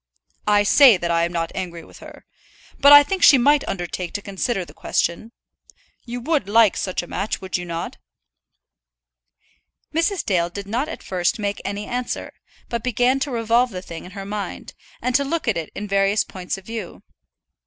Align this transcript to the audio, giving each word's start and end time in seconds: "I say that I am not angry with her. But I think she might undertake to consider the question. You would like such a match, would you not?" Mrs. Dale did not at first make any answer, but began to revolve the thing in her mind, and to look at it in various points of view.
"I 0.47 0.63
say 0.63 0.97
that 0.97 1.11
I 1.11 1.25
am 1.25 1.31
not 1.31 1.51
angry 1.53 1.83
with 1.83 1.99
her. 1.99 2.25
But 2.79 2.91
I 2.91 3.03
think 3.03 3.21
she 3.21 3.37
might 3.37 3.63
undertake 3.67 4.13
to 4.13 4.21
consider 4.23 4.65
the 4.65 4.73
question. 4.73 5.31
You 6.05 6.19
would 6.21 6.49
like 6.49 6.75
such 6.75 7.03
a 7.03 7.07
match, 7.07 7.39
would 7.39 7.55
you 7.55 7.65
not?" 7.65 7.97
Mrs. 9.93 10.25
Dale 10.25 10.49
did 10.49 10.65
not 10.65 10.89
at 10.89 11.03
first 11.03 11.37
make 11.37 11.61
any 11.63 11.85
answer, 11.85 12.33
but 12.67 12.83
began 12.83 13.19
to 13.19 13.29
revolve 13.29 13.69
the 13.69 13.83
thing 13.83 14.03
in 14.05 14.11
her 14.17 14.25
mind, 14.25 14.73
and 15.03 15.13
to 15.13 15.23
look 15.23 15.47
at 15.47 15.55
it 15.55 15.71
in 15.75 15.87
various 15.87 16.23
points 16.23 16.57
of 16.57 16.65
view. 16.65 17.03